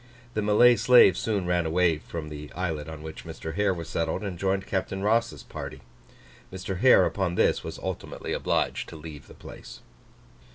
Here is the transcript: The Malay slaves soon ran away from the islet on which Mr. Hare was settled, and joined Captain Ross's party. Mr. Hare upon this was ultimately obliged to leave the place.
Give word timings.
The 0.33 0.41
Malay 0.41 0.77
slaves 0.77 1.19
soon 1.19 1.45
ran 1.45 1.67
away 1.67 1.99
from 1.99 2.29
the 2.29 2.51
islet 2.53 2.89
on 2.89 3.03
which 3.03 3.23
Mr. 3.23 3.53
Hare 3.53 3.71
was 3.71 3.87
settled, 3.87 4.23
and 4.23 4.35
joined 4.39 4.65
Captain 4.65 5.03
Ross's 5.03 5.43
party. 5.43 5.81
Mr. 6.51 6.79
Hare 6.79 7.05
upon 7.05 7.35
this 7.35 7.63
was 7.63 7.77
ultimately 7.77 8.33
obliged 8.33 8.89
to 8.89 8.95
leave 8.95 9.27
the 9.27 9.35
place. 9.35 9.81